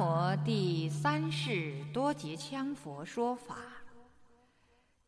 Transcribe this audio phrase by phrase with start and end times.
[0.00, 3.54] 摩第三世多杰羌佛说法，《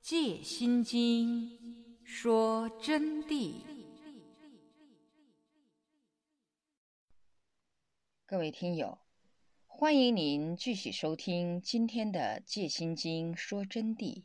[0.02, 1.58] 戒心经》
[2.04, 3.62] 说真谛。
[8.26, 8.98] 各位听友，
[9.67, 14.25] 欢迎您继续收听今天的《戒心经》说真谛。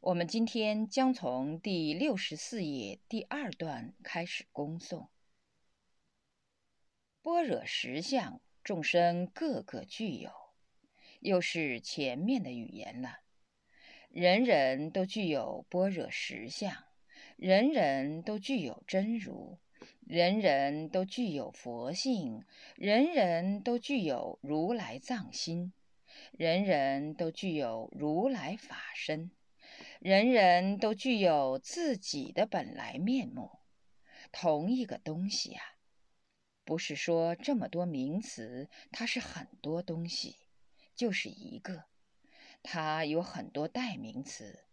[0.00, 5.08] 我们今天将从第六十四页第二段开始恭诵。
[7.20, 10.30] 般若实相，众生个个具有，
[11.20, 13.18] 又是前面的语言了。
[14.08, 16.72] 人人都具有般若实相，
[17.36, 19.58] 人人都具有真如，
[20.00, 22.42] 人人都具有佛性，
[22.74, 25.74] 人人都具有如来藏心，
[26.32, 29.30] 人人都具有如来法身。
[30.00, 33.50] 人人都具有自己的本来面目，
[34.32, 35.62] 同一个东西啊，
[36.64, 40.36] 不是说这么多名词，它是很多东西，
[40.94, 41.84] 就是一个，
[42.62, 44.64] 它有很多代名词，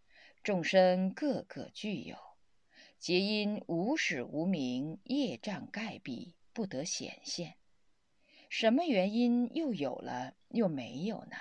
[0.41, 2.15] 众生个个具有，
[2.97, 7.55] 皆因无始无明业障盖蔽，不得显现。
[8.49, 11.35] 什么原因又有了又没有呢？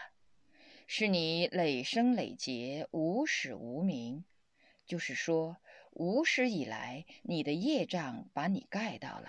[0.88, 4.24] 是你累生累劫无始无明，
[4.84, 5.58] 就是说
[5.92, 9.28] 无始以来你的业障把你盖到了。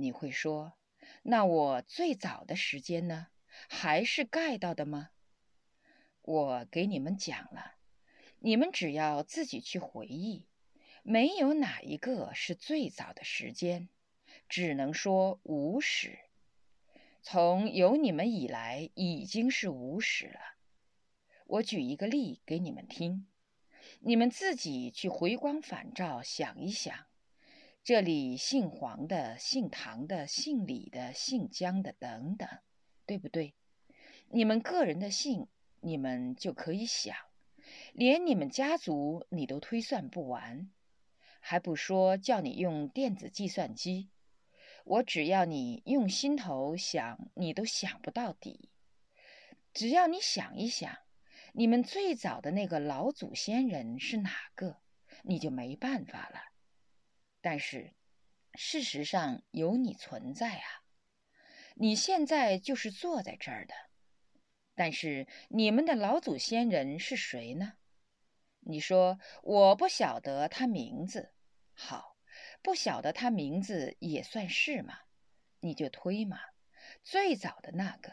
[0.00, 0.74] 你会说，
[1.22, 3.26] 那我最早的时间呢，
[3.68, 5.10] 还是盖到的吗？
[6.22, 7.74] 我给你们讲了，
[8.38, 10.46] 你们只要自己去回忆，
[11.02, 13.88] 没有哪一个是最早的时间，
[14.48, 16.20] 只能说无始。
[17.20, 20.40] 从有你们以来，已经是无始了。
[21.46, 23.26] 我举一个例给你们听，
[23.98, 27.07] 你们自己去回光返照想一想。
[27.88, 32.46] 这里姓黄的、姓唐的、姓李的、姓江的等等，
[33.06, 33.54] 对不对？
[34.28, 35.48] 你们个人的姓，
[35.80, 37.16] 你们就可以想，
[37.94, 40.70] 连你们家族你都推算不完，
[41.40, 44.10] 还不说叫你用电子计算机。
[44.84, 48.68] 我只要你用心头想，你都想不到底。
[49.72, 50.94] 只要你想一想，
[51.54, 54.76] 你们最早的那个老祖先人是哪个，
[55.22, 56.47] 你就没办法了。
[57.40, 57.94] 但是，
[58.54, 60.82] 事实上有你存在啊！
[61.74, 63.74] 你现在就是坐在这儿的。
[64.74, 67.74] 但是你们的老祖先人是谁呢？
[68.60, 71.32] 你说我不晓得他名字。
[71.74, 72.16] 好。
[72.62, 74.98] 不晓得他名字也算是嘛？
[75.60, 76.38] 你就推嘛，
[77.02, 78.12] 最早的那个，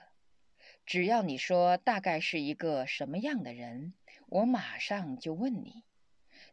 [0.85, 3.93] 只要你说大概是一个什么样的人，
[4.27, 5.83] 我马上就问你。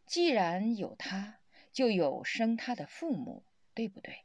[0.05, 1.39] 既然有他，
[1.73, 4.23] 就有生他的父母，对不对？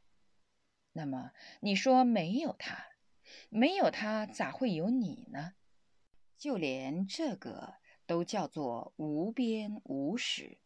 [0.93, 2.85] 那么你说没有他，
[3.49, 5.55] 没有他咋会有你呢？
[6.37, 10.57] 就连这个都叫做无边无始。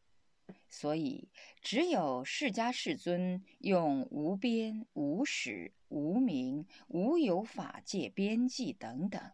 [0.70, 1.30] 所以，
[1.62, 9.32] 只有释迦世尊用无边、无始、无名、无有法界边际等等，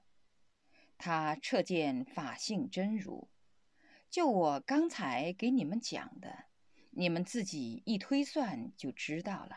[0.97, 3.29] 他彻见法性真如。
[4.09, 6.45] 就我刚才给你们讲的，
[6.91, 9.55] 你们自己一推算就知道了。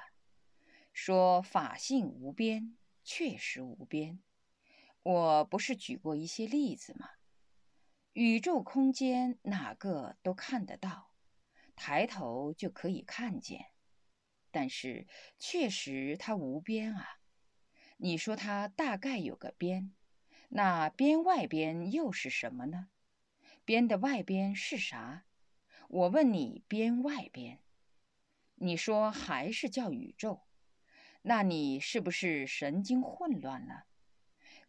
[0.92, 4.20] 说法性无边，确实无边。
[5.02, 7.08] 我不是举过一些例子吗？
[8.12, 11.14] 宇宙空间哪个都看得到。
[11.74, 13.70] 抬头就可以看见，
[14.50, 15.06] 但是
[15.38, 17.18] 确实它无边啊。
[17.96, 19.94] 你说它大概有个边，
[20.50, 22.90] 那边外边又是什么呢？
[23.64, 25.24] 边的外边是啥？
[25.92, 27.60] 我问你，边外边，
[28.54, 30.40] 你说还是叫宇宙？
[31.20, 33.84] 那你是不是神经混乱了？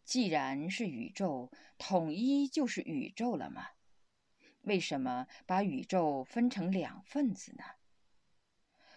[0.04, 3.68] 既然是宇宙，统一就是宇宙了吗？
[4.64, 7.64] 为什么把宇宙分成两份子呢？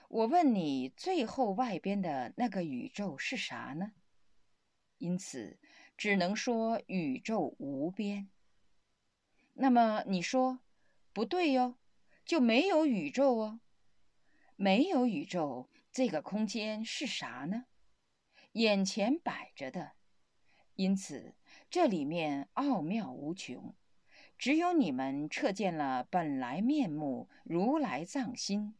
[0.09, 3.93] 我问你，最后外边的那个宇宙是啥呢？
[4.97, 5.57] 因此，
[5.95, 8.27] 只能说宇宙无边。
[9.53, 10.59] 那么你说
[11.13, 11.77] 不对哟，
[12.27, 13.61] 就没有宇宙哦？
[14.57, 17.67] 没有宇宙，这个空间是啥呢？
[18.51, 19.93] 眼前摆着的。
[20.75, 21.35] 因此，
[21.69, 23.73] 这里面奥妙无穷。
[24.37, 28.75] 只有你们彻见了本来面目，如来藏心，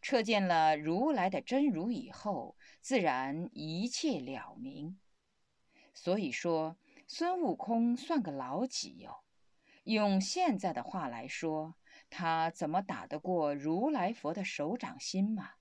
[0.00, 4.96] 彻见了如来的真如以后，自然一切了明。
[5.92, 6.78] 所以说，
[7.08, 9.24] 孙悟空算个老几哟？
[9.82, 11.74] 用现在的话来说，
[12.12, 15.52] 他怎么打得过如来佛的手掌心嘛？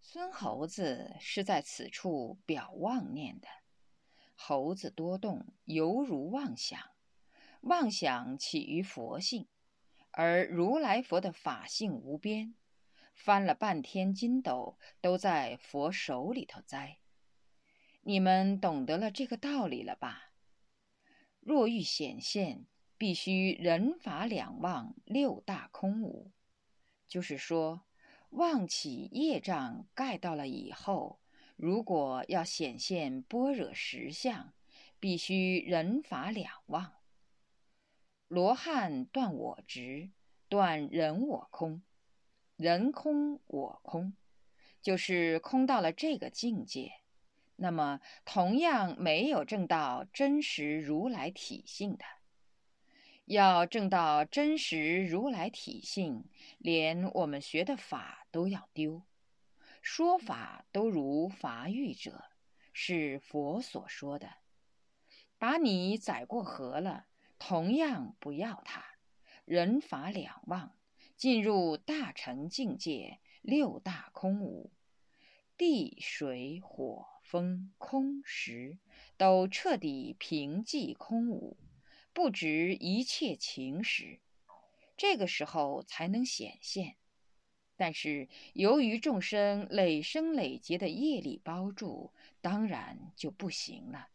[0.00, 3.48] 孙猴子是在此处表妄念的。
[4.36, 6.78] 猴子多动，犹如妄想。
[7.62, 9.48] 妄想起于佛性，
[10.12, 12.54] 而如来佛的法性无边，
[13.12, 16.98] 翻了半天筋斗，都在佛手里头栽。
[18.02, 20.30] 你们懂得了这个道理了吧？
[21.40, 22.66] 若欲显现，
[22.98, 26.30] 必须人法两忘，六大空无。
[27.06, 27.82] 就是说，
[28.30, 31.20] 妄起业障盖到了以后，
[31.56, 34.52] 如果要显现般若实相，
[34.98, 36.94] 必须人法两忘。
[38.28, 40.10] 罗汉断我执，
[40.48, 41.82] 断人我空，
[42.56, 44.14] 人空我空，
[44.82, 46.92] 就是空到了这个境界。
[47.56, 52.04] 那么，同样没有证到真实如来体性的，
[53.26, 56.24] 要证到真实如来体性，
[56.58, 59.02] 连我们学的法都要丢，
[59.82, 62.24] 说法都如法语者，
[62.72, 64.38] 是佛所说的，
[65.38, 67.06] 把你载过河了，
[67.38, 68.84] 同样不要他，
[69.44, 70.76] 人法两忘，
[71.16, 74.72] 进入大乘境界，六大空无，
[75.56, 77.06] 地水火。
[77.26, 78.78] 风空时，
[79.16, 81.56] 都彻底平寂空无，
[82.16, 84.20] 不值一切情时，
[84.96, 86.96] 这个时候才能显现。
[87.76, 94.08] 但是由于众生累生累劫的业力包住，当然就不行了。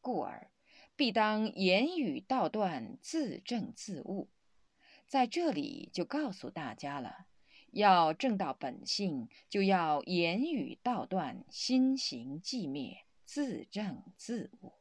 [0.00, 0.50] 故而
[0.96, 4.30] 必当言语道断，自证自悟。
[5.06, 7.26] 在这里就告诉大家了。
[7.72, 14.72] 要证到本性，就要言语道断，心行寂灭，自证自悟。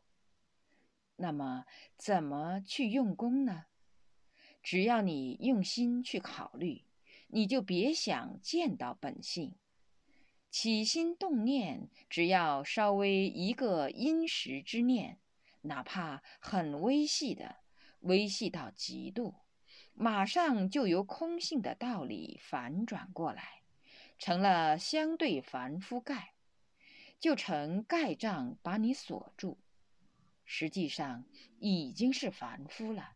[1.16, 1.66] 那么，
[1.98, 3.66] 怎么去用功呢？
[4.62, 6.86] 只要你用心去考虑，
[7.28, 9.56] 你就别想见到本性。
[10.50, 15.20] 起心动念，只要稍微一个因时之念，
[15.62, 17.58] 哪怕很微细的，
[18.02, 19.36] 微细到极度。
[19.94, 23.64] 马上就由空性的道理反转过来，
[24.18, 26.34] 成了相对凡夫盖，
[27.20, 29.60] 就成盖障把你锁住。
[30.46, 31.26] 实际上
[31.60, 33.16] 已经是凡夫了。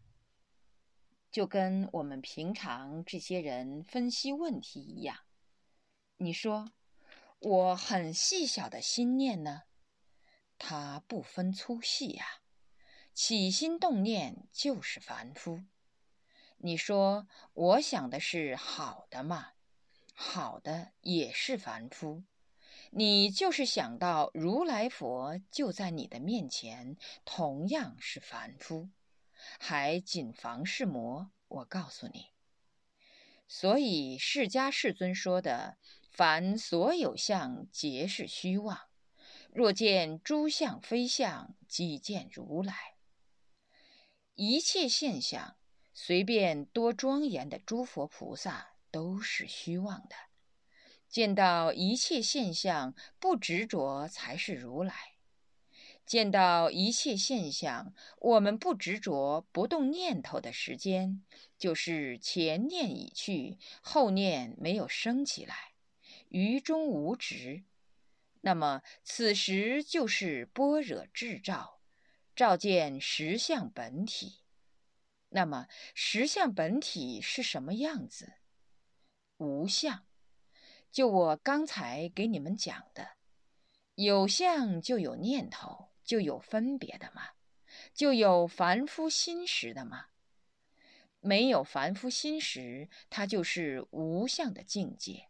[1.29, 5.17] 就跟我们平常这些人分析问题一样，
[6.17, 6.71] 你说
[7.39, 9.63] 我很细小的心念呢，
[10.57, 12.25] 它不分粗细呀，
[13.13, 15.63] 起心动念就是凡夫。
[16.57, 19.51] 你说我想的是好的嘛？
[20.15, 22.23] 好的也是凡夫。
[22.97, 28.89] 你就是想到如来佛就在你的面前，同样是凡夫，
[29.59, 31.29] 还谨防是魔。
[31.47, 32.31] 我告诉你，
[33.47, 35.77] 所以释迦世尊说的
[36.09, 38.89] “凡所有相，皆是虚妄。
[39.53, 42.95] 若见诸相非相，即见如来。
[44.33, 45.55] 一切现象。”
[45.93, 50.15] 随便多庄严的诸佛菩萨都是虚妄的，
[51.09, 54.93] 见到一切现象不执着才是如来。
[56.05, 61.21] 见到一切现象，我们不执着、不动念头的时间，
[61.57, 65.73] 就是前念已去，后念没有升起来，
[66.29, 67.65] 于中无执。
[68.39, 71.81] 那么此时就是般若智照，
[72.33, 74.39] 照见实相本体。
[75.31, 78.35] 那么实相本体是什么样子？
[79.35, 80.06] 无相。
[80.91, 83.09] 就我刚才给你们讲的，
[83.95, 87.29] 有相就有念头，就有分别的嘛，
[87.93, 90.07] 就有凡夫心识的嘛。
[91.19, 95.27] 没有凡夫心识，它就是无相的境界，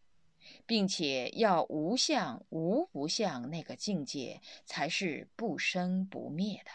[0.65, 6.71] 并且要无相无不相那个境界，才是不生不灭的。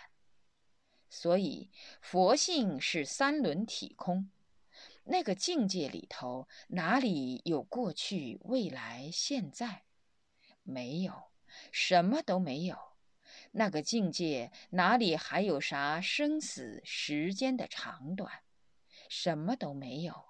[1.08, 1.70] 所以，
[2.00, 4.30] 佛性是三轮体空，
[5.04, 9.85] 那个境界里头哪里有过去、未来、现在？
[10.62, 11.30] 没有，
[11.73, 12.78] 什么都没有。
[13.52, 18.42] 那个境界哪里还有啥生死、时间的长短？
[19.09, 20.26] 什么都没有。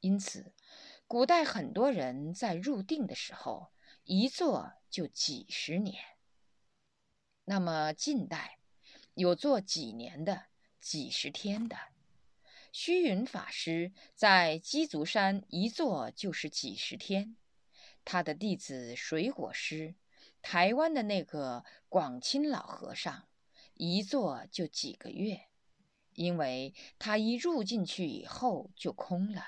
[0.00, 0.54] 因此，
[1.06, 3.72] 古代很多人在入定的时候，
[4.04, 6.02] 一坐就几十年。
[7.44, 8.58] 那么近代？
[9.14, 10.46] 有做几年的、
[10.80, 11.76] 几十天的，
[12.72, 17.36] 虚云法师在鸡足山一坐就是几十天。
[18.04, 19.96] 他的弟子水果师，
[20.40, 23.28] 台湾的那个广钦老和尚，
[23.74, 25.48] 一坐就几个月，
[26.14, 29.44] 因为他一入进去以后就空了。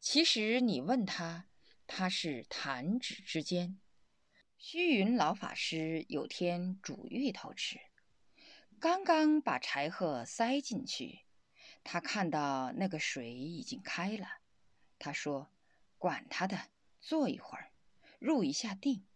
[0.00, 1.48] 其实你问他，
[1.86, 3.78] 他是弹指之间。
[4.58, 7.78] 虚云老法师有天煮芋头吃，
[8.80, 11.25] 刚刚把柴禾塞进去，
[11.88, 14.26] 他看到那个水已经开了。
[14.98, 15.48] 他说
[15.98, 16.58] ：“管他的，
[17.00, 17.70] 坐一会儿，
[18.18, 19.06] 入一下定。”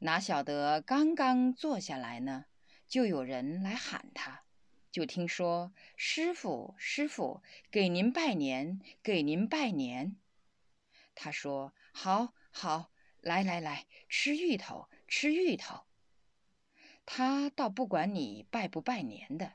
[0.00, 2.46] 哪晓得刚刚坐下来呢，
[2.88, 4.42] 就有人来喊他。
[4.90, 10.16] 就听说：“师傅，师傅，给您拜年，给您拜年。”
[11.14, 15.84] 他说：“好，好。”来来来，吃芋头，吃芋头。
[17.04, 19.52] 他倒不管你拜不拜年的，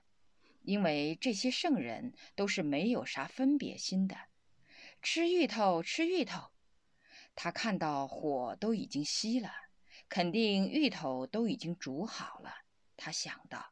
[0.67, 4.17] 因为这些圣人都是没有啥分别心的。
[5.01, 6.51] 吃芋头，吃芋头。
[7.35, 9.49] 他看到火都已经熄了，
[10.09, 12.53] 肯定芋头都已经煮好了。
[12.97, 13.71] 他想到，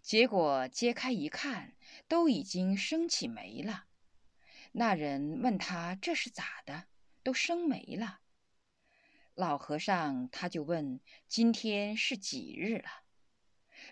[0.00, 1.76] 结果揭开一看，
[2.08, 3.84] 都已经生起霉了。
[4.72, 6.86] 那人问他这是咋的？
[7.22, 8.20] 都生霉了。
[9.34, 12.88] 老和尚他就问：“今天是几日了？”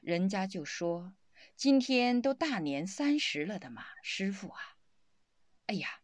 [0.01, 1.15] 人家就说
[1.57, 4.77] ：“今天都大年三十了的嘛，师傅啊！”
[5.67, 6.01] 哎呀，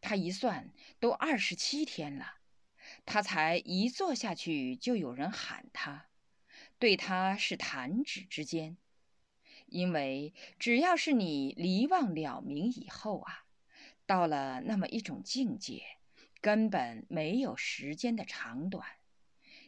[0.00, 2.38] 他一算都二十七天了。
[3.04, 6.06] 他才一坐下去，就有人喊他，
[6.78, 8.78] 对他是弹指之间。
[9.66, 13.44] 因为只要是你离妄了明以后啊，
[14.06, 15.82] 到了那么一种境界。
[16.40, 18.86] 根本没有时间的长短，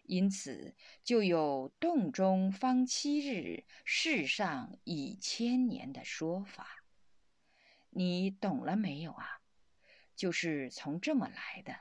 [0.08, 0.74] 因此
[1.04, 6.82] 就有“洞中方七日，世上已千年”的说法。
[7.90, 9.42] 你懂了没有啊？
[10.16, 11.76] 就是从这么来的。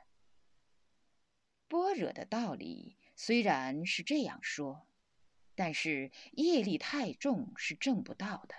[1.70, 4.88] 般若的道理虽然是这样说，
[5.56, 8.56] 但是业力太重是证不到的。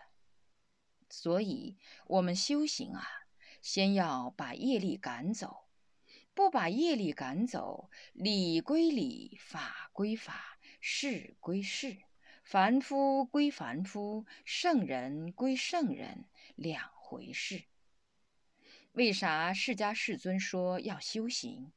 [1.10, 3.06] 所以我们修行啊，
[3.60, 5.67] 先要把业力赶走。
[6.38, 11.96] 不把业力赶走，理归理，法归法，事归事，
[12.44, 17.64] 凡夫归凡夫，圣人归圣人，两回事。
[18.92, 21.72] 为啥释迦世尊说要修行？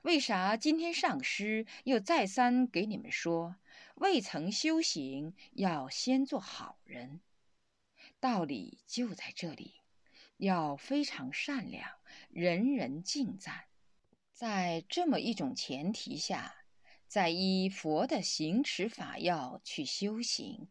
[0.00, 3.56] 为啥今天上师又再三给你们说，
[3.96, 7.20] 未曾修行要先做好人？
[8.18, 9.82] 道理就在这里，
[10.38, 11.90] 要非常善良，
[12.30, 13.67] 人人敬赞。
[14.38, 16.54] 在这么一种前提下，
[17.08, 20.68] 再依佛的行持法要去修行，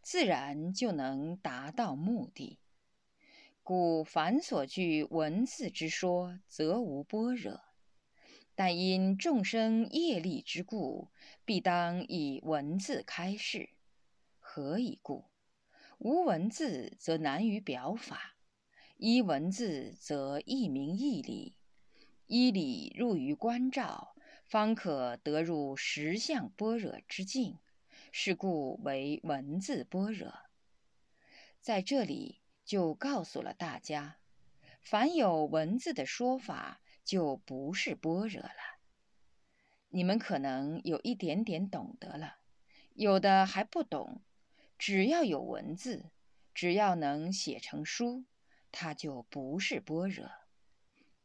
[0.00, 2.58] 自然就能达到目的。
[3.62, 7.60] 故凡所具文字之说，则无般若；
[8.54, 11.10] 但因众生业力之故，
[11.44, 13.68] 必当以文字开示。
[14.38, 15.26] 何以故？
[15.98, 18.38] 无文字则难于表法，
[18.96, 21.58] 依文字则易明易理。
[22.30, 24.14] 依理入于观照，
[24.46, 27.58] 方可得入实相般若之境。
[28.12, 30.32] 是故为文字般若。
[31.60, 34.18] 在这里就告诉了大家：
[34.80, 38.78] 凡有文字的说法，就不是般若了。
[39.88, 42.36] 你们可能有一点点懂得了，
[42.94, 44.22] 有的还不懂。
[44.78, 46.12] 只要有文字，
[46.54, 48.24] 只要能写成书，
[48.70, 50.30] 它就不是般若。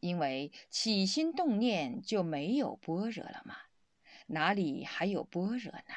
[0.05, 3.55] 因为起心动念就没有般若了嘛，
[4.27, 5.95] 哪里还有般若呢？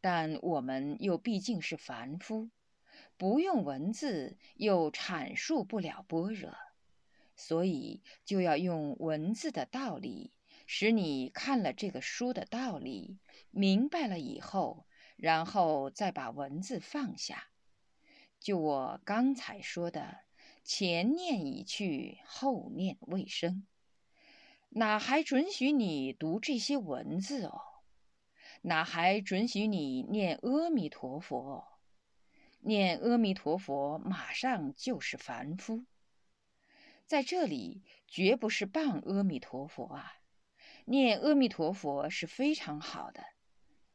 [0.00, 2.50] 但我们又毕竟是凡夫，
[3.16, 6.54] 不用文字又阐述不了般若，
[7.34, 10.32] 所以就要用文字的道理，
[10.64, 13.18] 使你看了这个书的道理，
[13.50, 14.86] 明白了以后，
[15.16, 17.48] 然后再把文字放下。
[18.38, 20.23] 就我刚才说的。
[20.64, 23.66] 前念已去，后念未生，
[24.70, 27.60] 哪还准许你读这些文字哦？
[28.62, 31.68] 哪还准许你念阿弥陀佛？
[32.60, 35.84] 念阿弥陀佛，马上就是凡夫。
[37.04, 40.14] 在这里绝不是谤阿弥陀佛啊！
[40.86, 43.22] 念阿弥陀佛是非常好的，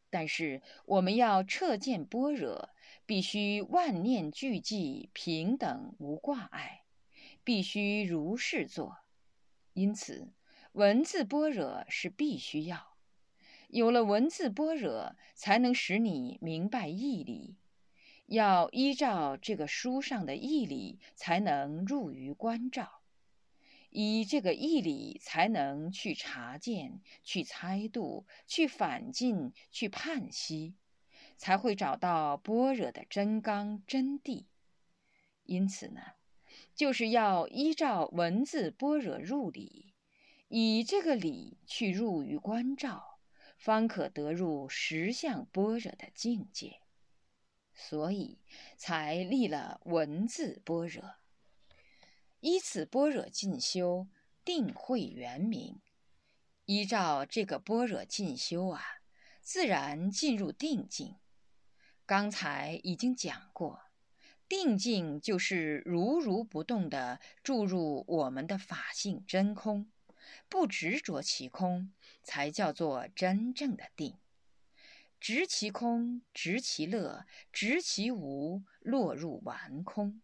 [0.09, 2.69] 但是我们要彻见般若。
[3.05, 6.83] 必须万念俱寂，平等无挂碍，
[7.43, 8.97] 必须如是做。
[9.73, 10.31] 因此，
[10.73, 12.97] 文字般若是必须要。
[13.69, 17.57] 有了文字般若，才能使你明白义理。
[18.27, 22.98] 要依照这个书上的义理，才能入于观照。
[23.89, 30.75] 以这个义理，才能去察见、去猜度、去反进、去判析。
[31.37, 34.47] 才会找到般若的真刚真谛，
[35.45, 36.01] 因此呢，
[36.75, 39.93] 就是要依照文字般若入理，
[40.49, 43.19] 以这个理去入于观照，
[43.57, 46.81] 方可得入实相般若的境界。
[47.73, 48.39] 所以
[48.75, 51.15] 才立了文字般若，
[52.41, 54.07] 依此般若进修，
[54.45, 55.81] 定慧圆明。
[56.65, 58.81] 依照这个般若进修啊，
[59.41, 61.15] 自然进入定境。
[62.05, 63.81] 刚才已经讲过，
[64.47, 69.91] 定境就是如如不动地注入我们的法性真空，
[70.47, 71.91] 不执着其空，
[72.23, 74.17] 才叫做真正的定。
[75.19, 80.21] 执其空，执其乐，执其无，落入完空，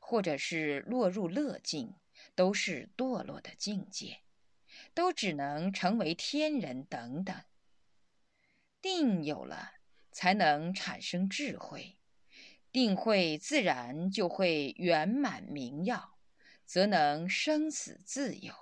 [0.00, 1.94] 或者是落入乐境，
[2.34, 4.20] 都是堕落的境界，
[4.94, 7.44] 都只能成为天人等等。
[8.80, 9.72] 定有了，
[10.12, 11.96] 才能产生智慧，
[12.70, 16.18] 定慧自然就会圆满明耀，
[16.64, 18.54] 则能生死自由。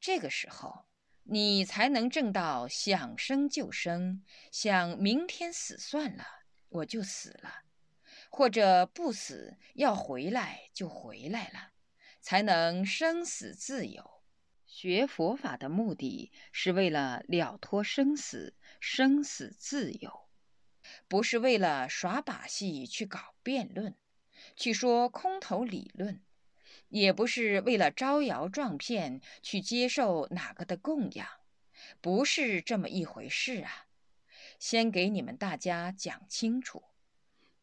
[0.00, 0.86] 这个时候。
[1.24, 6.26] 你才能挣到想生就生，想明天死算了，
[6.68, 7.62] 我就死了，
[8.34, 11.72] 或者不死要回来就回来了，
[12.22, 14.22] 才能生死自由。
[14.64, 20.30] 学佛法的目的是为了了脱生死，生死自由，
[21.08, 23.94] 不是为了耍把戏去搞辩论，
[24.56, 26.22] 去说空头理论。
[26.88, 31.28] 也不是为了招摇撞骗去接受哪个的供养，
[32.00, 33.88] 不是这么一回事啊！
[34.58, 36.82] 先给你们大家讲清楚，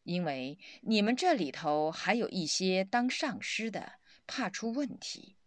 [0.10, 5.38] 因为你们这里头还有一些当上师的，怕出问题。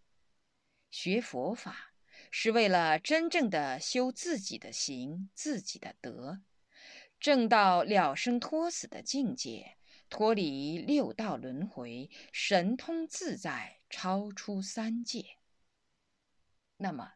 [0.88, 1.94] 学佛法
[2.30, 6.42] 是为了真正的修自己的行、自己的德，
[7.18, 9.78] 正到了生脱死的境界。
[10.08, 15.38] 脱离六道轮回，神通自在，超出三界。
[16.76, 17.14] 那么，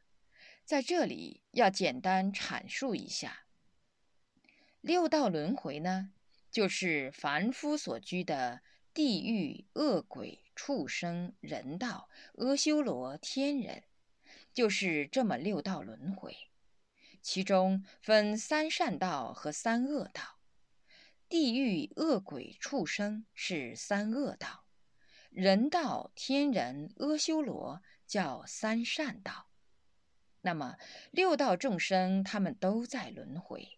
[0.65, 3.45] 在这里要简单阐述一下，
[4.81, 6.11] 六道轮回呢，
[6.51, 8.63] 就是凡夫所居的
[8.95, 13.85] 地狱、恶鬼、畜生、人道、阿修罗、天人，
[14.53, 16.35] 就是这么六道轮回。
[17.21, 20.39] 其中分三善道和三恶道。
[21.29, 24.65] 地狱恶鬼畜生是三恶道，
[25.31, 29.49] 人道天人阿修罗叫三善道。
[30.43, 30.77] 那么
[31.11, 33.76] 六道众生他们都在轮回，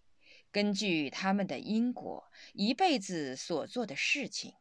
[0.59, 4.55] 根据他们的因果，一辈子所做的事情。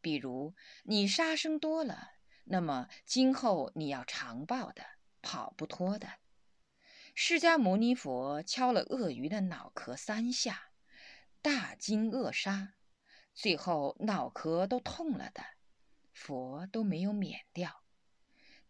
[0.00, 2.12] 比如你杀生多了，
[2.44, 4.82] 那么今后你要常报的，
[5.20, 6.08] 跑不脱的。
[7.14, 10.70] 释迦牟尼佛敲了鳄鱼的脑壳三下。
[11.42, 12.72] 大惊扼杀，
[13.34, 15.42] 最后脑壳都痛了的，
[16.14, 17.82] 佛都没有免掉。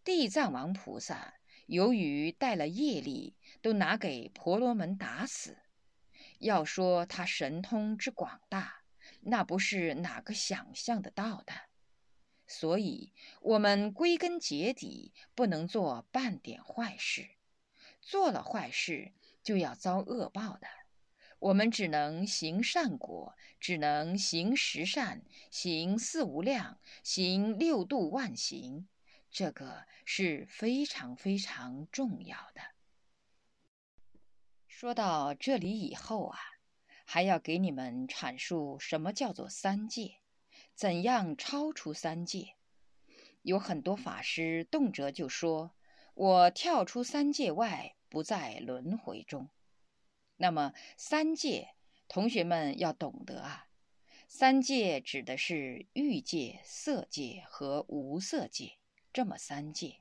[0.03, 1.35] 地藏王菩萨
[1.67, 5.57] 由于带了业力，都拿给婆罗门打死。
[6.39, 8.83] 要说他神通之广大，
[9.21, 11.53] 那不是哪个想象得到的。
[12.47, 17.29] 所以，我们归根结底不能做半点坏事，
[18.01, 20.67] 做了坏事就要遭恶报的。
[21.41, 28.89] 我们只能行善果，只能行十善，行四无量，行六度万行，
[29.31, 32.63] 这个是非常非常重要的。
[34.81, 36.39] 说到这里以后啊，
[37.05, 40.21] 还要给你们阐述什么叫做三界，
[40.73, 42.55] 怎样超出三界。
[43.43, 45.73] 有很多法师动辄就说
[46.15, 49.49] ：“我跳出三界外，不在轮回中。”
[50.39, 51.71] 那么三界，
[52.07, 53.67] 同学们要懂得啊。
[54.29, 58.75] 三界指的是欲界、色界和无色界
[59.13, 59.97] 这么三界。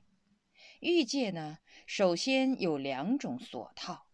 [0.78, 4.06] 欲界呢，首先有两种所套，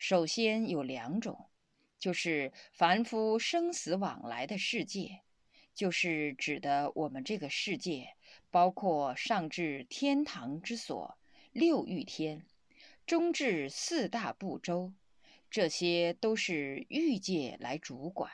[0.00, 1.50] 首先有两种，
[1.98, 5.20] 就是凡夫生死往来的世界，
[5.74, 8.14] 就是指的我们这个世界，
[8.50, 11.18] 包括上至天堂之所
[11.52, 12.46] 六欲天，
[13.04, 14.94] 中至四大部洲。
[15.50, 18.30] 这些都是欲界来主管，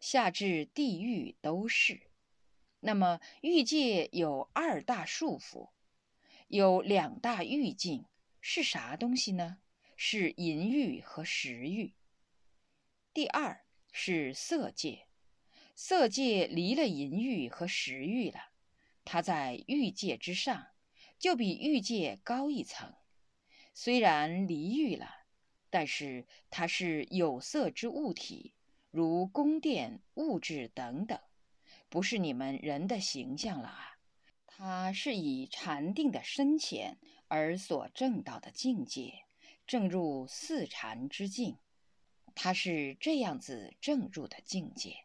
[0.00, 2.02] 下至地狱都是。
[2.78, 5.70] 那么欲界有二大束缚，
[6.46, 8.04] 有两大欲境，
[8.40, 9.58] 是啥东西呢？
[10.00, 11.92] 是淫欲和食欲。
[13.12, 15.08] 第二是色界，
[15.74, 18.52] 色界离了淫欲和食欲了，
[19.04, 20.68] 它在欲界之上，
[21.18, 22.94] 就比欲界高一层。
[23.74, 25.16] 虽然离欲了。
[25.70, 28.54] 但是它是有色之物体，
[28.90, 31.20] 如宫殿、物质等等，
[31.90, 33.98] 不是你们人的形象了啊！
[34.46, 39.26] 它是以禅定的深浅而所证到的境界，
[39.68, 41.58] 正入四禅之境。
[42.34, 45.04] 他是这样子正入的境界，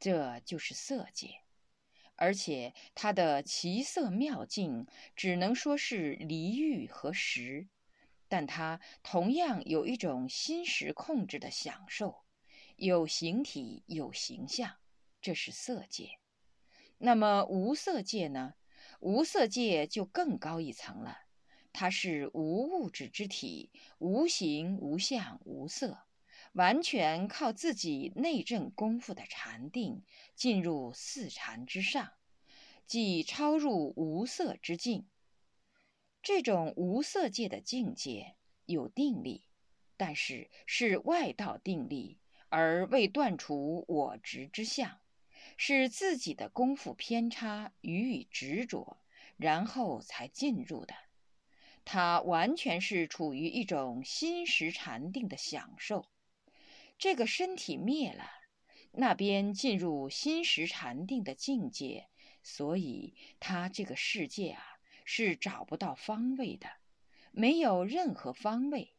[0.00, 1.42] 这就是色界。
[2.16, 7.66] 而且它的奇色妙境，只能说是离欲和识，
[8.28, 12.24] 但它同样有一种心识控制的享受，
[12.76, 14.76] 有形体有形象，
[15.20, 16.20] 这是色界。
[16.98, 18.54] 那么无色界呢？
[19.00, 21.23] 无色界就更高一层了，
[21.74, 26.04] 它是无物质之体，无形无相无色，
[26.52, 30.04] 完全靠自己内证功夫的禅定
[30.36, 32.12] 进入四禅之上。
[32.86, 35.08] 即超入无色之境，
[36.22, 39.48] 这种无色界的境界有定力，
[39.96, 45.00] 但是是外道定力，而未断除我执之相，
[45.56, 49.00] 是自己的功夫偏差予以执着，
[49.38, 50.94] 然后才进入的。
[51.84, 56.10] 它完全是处于一种心识禅定的享受。
[56.98, 58.30] 这个身体灭了，
[58.92, 62.08] 那边进入心识禅定的境界。
[62.42, 64.62] 所以，他这个世界啊，
[65.06, 66.68] 是找不到方位的，
[67.32, 68.94] 没有任何方位。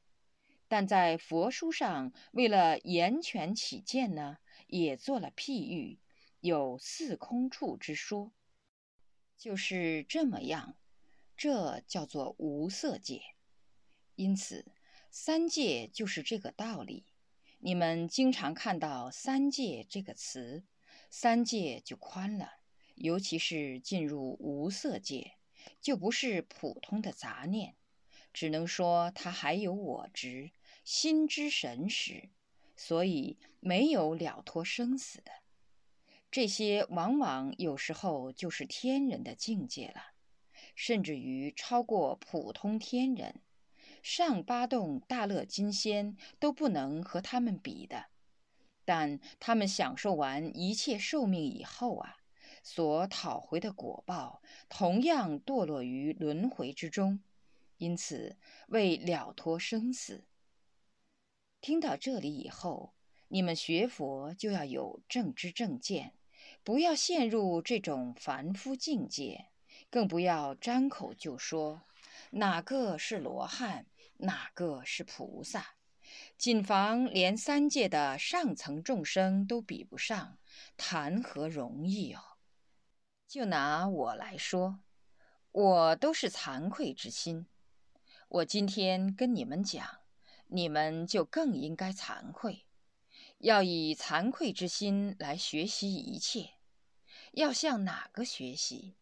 [0.67, 6.00] 但在佛书上，为了言权起见呢，也做了譬喻，
[6.39, 8.32] 有四空处之说，
[9.38, 10.76] 就是这么样。
[11.36, 13.21] 这叫做无色界。
[14.15, 14.65] 因此，
[15.12, 17.06] 三界就是这个道理。
[17.60, 20.63] 你们经常看到“三界”这个词，
[21.10, 22.52] 三界就宽了。
[22.95, 25.34] 尤其是进入无色界，
[25.82, 27.76] 就不是普通的杂念，
[28.32, 30.52] 只能说它还有我执、
[30.86, 32.30] 心之神识，
[32.78, 35.32] 所以没有了脱生死的。
[36.32, 40.13] 这些往往有时候就是天人的境界了，
[40.75, 43.41] 甚至于超过普通天人，
[44.03, 48.05] 上八洞大乐金仙都不能和他们比的。
[48.83, 52.17] 但他们享受完一切寿命以后啊。
[52.61, 57.19] 所讨回的果报，同样堕落于轮回之中，
[57.77, 58.38] 因此
[58.69, 60.25] 为了脱生死。
[61.61, 62.95] 听到这里以后，
[63.27, 66.13] 你们学佛就要有正知正见，
[66.63, 69.45] 不要陷入这种凡夫境界，
[69.95, 71.84] 更不要张口就说
[72.31, 73.86] 哪个是罗汉，
[74.17, 75.75] 哪个是菩萨，
[76.38, 80.38] 谨防连三界的上层众生都比不上，
[80.75, 82.19] 谈何容易哦！
[83.25, 84.81] 就拿我来说，
[85.53, 87.47] 我都是惭愧之心。
[88.27, 90.01] 我今天跟你们讲，
[90.47, 92.65] 你们就更应该惭愧，
[93.38, 96.49] 要以惭愧之心来学习一切。
[97.31, 98.97] 要向哪个学习？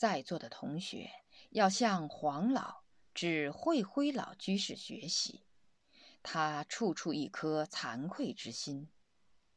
[0.00, 1.10] 在座的同学
[1.50, 5.44] 要向黄老，指慧辉老居士学习。
[6.22, 8.88] 他处处一颗惭愧之心，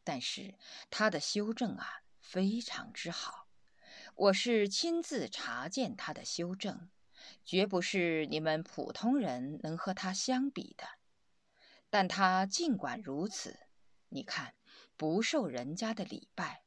[0.03, 0.56] 但是
[0.89, 3.47] 他的修正啊，非常之好。
[4.15, 6.89] 我是亲自查见他的修正，
[7.45, 10.86] 绝不是你们普通人能和他相比的。
[11.89, 13.62] 但他尽管如此，
[14.10, 14.56] 你看，
[14.97, 16.62] 不受人家的礼拜，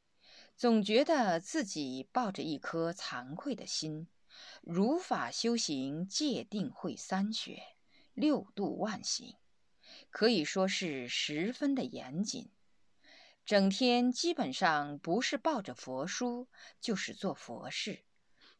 [0.57, 4.07] 总觉得自己抱着一颗惭愧的心，
[4.63, 7.61] 如法修行戒定慧三学，
[8.15, 9.35] 六度万行，
[10.09, 12.49] 可以说是十分的严谨。
[13.45, 16.49] 整天基本上不是抱着佛书，
[16.81, 18.03] 就是做佛事，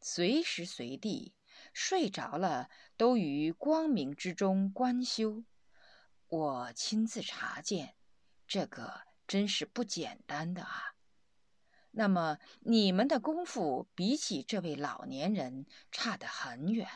[0.00, 1.34] 随时随地
[1.72, 5.42] 睡着了都于光明之中观修。
[6.28, 7.96] 我亲自查见，
[8.46, 10.94] 这个真是不简单的啊。
[11.90, 16.86] 那么你们的功夫比起这位老年人差得很远，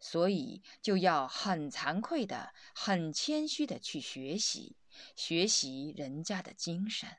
[0.00, 4.76] 所以就要很惭愧的、很谦虚的去学习。
[5.16, 7.16] 学习人家的精神，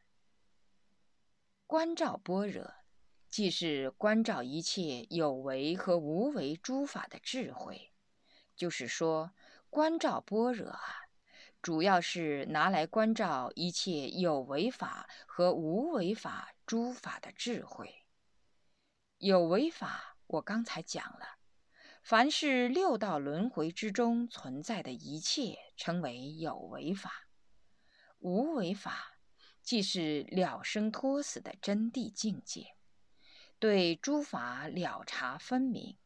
[1.68, 2.74] 观照般若，
[3.30, 7.92] 既是观照一切有为和无为诸法的智慧。
[8.56, 9.34] 就是说，
[9.70, 11.05] 观照般若啊，
[11.66, 18.06] 主要是拿来观照一切有为法和无为法诸法的智慧。
[19.18, 21.40] 有为法，我刚才讲了，
[22.04, 27.28] 凡是六道轮回之中存在的一切，称为有为法。
[28.20, 29.18] 无为法，
[29.64, 32.76] 即是了生脱死的真谛境界，
[33.58, 35.98] 对诸法了察分明，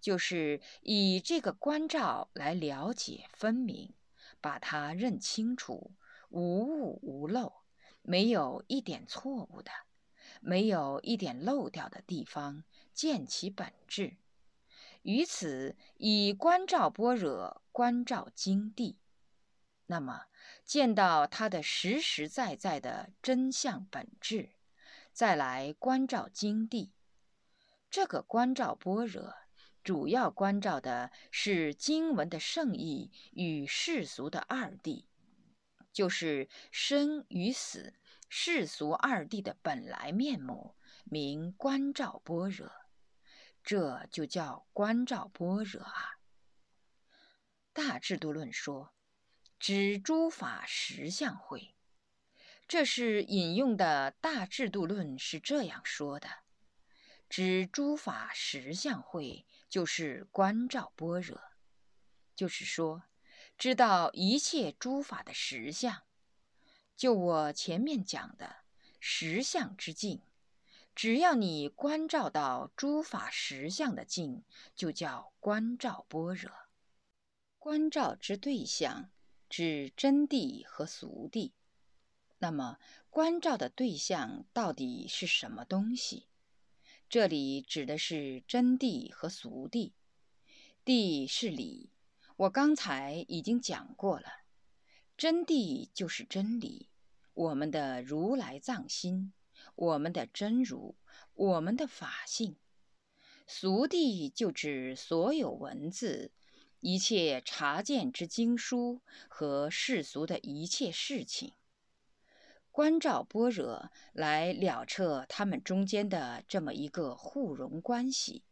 [0.00, 3.92] 就是以这个关照来了解分明，
[4.42, 5.92] 把它认清楚，
[6.28, 7.62] 无误无漏，
[8.02, 9.70] 没有一点错误的，
[10.40, 14.18] 没有一点漏掉的地方，见其本质。
[15.02, 18.98] 于此以观照般若，观照经地，
[19.86, 20.26] 那么
[20.64, 24.50] 见到它的实实在在的真相本质，
[25.12, 26.92] 再来观照经地。
[27.90, 29.34] 这个观照般若，
[29.82, 35.06] 主要关照的是经文的圣意与世俗的二谛，
[35.92, 37.94] 就是生与死、
[38.28, 42.70] 世俗二谛的本来面目，名观照般若。
[43.64, 46.18] 这就叫观照般若啊。
[47.72, 48.92] 大制度论说，
[49.58, 51.74] 指诸法实相会，
[52.68, 56.28] 这是引用的大制度论是这样说的：
[57.28, 61.40] 指诸法实相会，就是观照般若，
[62.34, 63.04] 就是说，
[63.56, 66.02] 知道一切诸法的实相。
[66.94, 68.64] 就我前面讲的
[69.00, 70.20] 实相之境。
[70.94, 74.44] 只要你观照到诸法实相的境，
[74.76, 76.52] 就叫观照般若。
[77.58, 79.10] 观照之对象
[79.48, 81.52] 指真谛和俗谛。
[82.40, 86.28] 那么，观照的对象到底是什么东西？
[87.12, 89.92] 这里指的是真谛和俗谛。
[90.82, 91.90] 谛是理，
[92.36, 94.28] 我刚才已经讲过了。
[95.14, 96.88] 真谛就是真理，
[97.34, 99.34] 我们的如来藏心。
[99.74, 100.96] 我们的真如，
[101.34, 102.56] 我们的法性，
[103.46, 106.32] 俗谛就指所有文字、
[106.80, 111.52] 一切察见之经书和世俗的一切事情。
[112.72, 118.42] 观照般若来了彻他们中间的这么一个互融关系，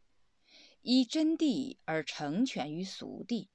[0.82, 3.48] 依真谛而成全于俗谛，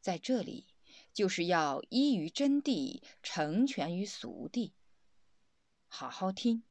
[0.00, 0.66] 在这里
[1.14, 4.72] 就是要依于真谛成全于俗谛。
[5.88, 6.64] 好好听。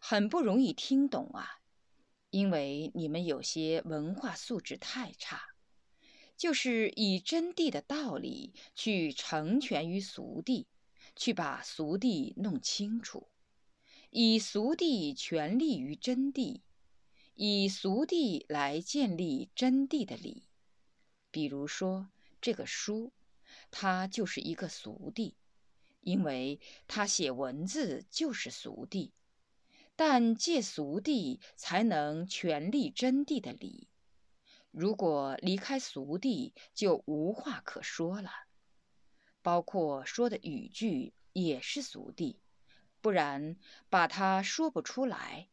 [0.00, 1.60] 很不容易听懂啊，
[2.30, 5.40] 因为你们有些文化素质太差，
[6.36, 10.66] 就是以真谛的道理去成全于俗谛，
[11.16, 13.30] 去把俗谛弄清楚，
[14.10, 16.60] 以俗谛全力于真谛，
[17.34, 20.46] 以俗谛来建立真谛的理。
[21.30, 23.12] 比如说这个书，
[23.70, 25.34] 它就是一个俗谛，
[26.02, 29.10] 因为它写文字就是俗谛。
[29.98, 33.88] 但借俗谛才能全力真谛的理，
[34.70, 38.30] 如果离开俗谛，就无话可说了。
[39.46, 42.34] 包括说的语句也是俗谛，
[43.00, 43.56] 不然
[43.88, 45.46] 把它说不出来。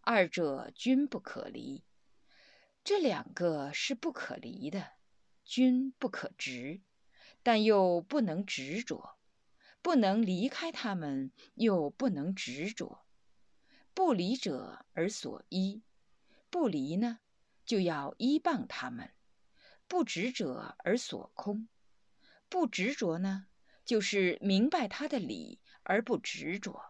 [0.00, 1.84] 二者均不可离，
[2.82, 4.94] 这两个是不可离的，
[5.44, 6.80] 均不可执，
[7.44, 9.16] 但又不能执着，
[9.80, 13.04] 不能离开他们，又不能执着。
[13.94, 15.84] 不离者而所依，
[16.50, 17.20] 不离呢，
[17.64, 19.10] 就要依傍他们；
[19.86, 21.68] 不执者而所空，
[22.50, 23.46] 不执着呢，
[23.84, 26.82] 就是明白他的理而不执着，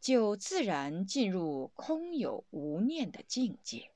[0.00, 3.90] 就自然进入空有无念的境界。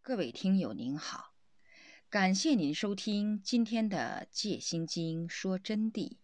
[0.00, 1.34] 各位听友您好，
[2.08, 6.16] 感谢您收听今天的《戒心经》说真谛。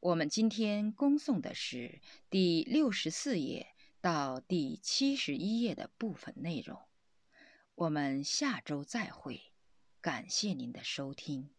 [0.00, 6.80] 我们今天恭送的是第六十四页到第七十一页的部分内容。
[7.74, 9.52] 我们下周再会，
[10.00, 11.50] 感谢您的收听。